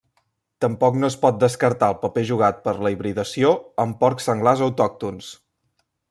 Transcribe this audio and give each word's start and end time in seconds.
Tampoc 0.63 0.95
no 1.01 1.09
es 1.13 1.17
pot 1.25 1.35
descartar 1.41 1.89
el 1.93 1.99
paper 2.05 2.23
jugat 2.31 2.63
per 2.65 2.73
la 2.87 2.93
hibridació 2.95 3.51
amb 3.85 3.99
porcs 4.05 4.31
senglars 4.31 4.65
autòctons. 4.69 5.29